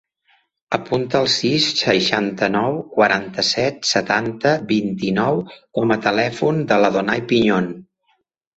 [0.77, 7.73] Apunta el sis, seixanta-nou, quaranta-set, setanta, vint-i-nou com a telèfon de l'Adonay Piñon.